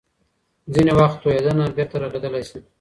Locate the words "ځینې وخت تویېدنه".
0.73-1.63